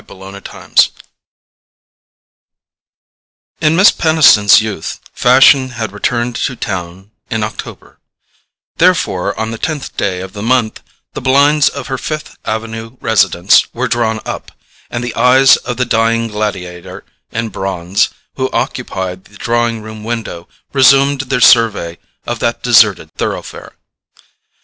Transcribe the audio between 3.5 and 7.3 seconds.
In Mrs. Peniston's youth, fashion had returned to town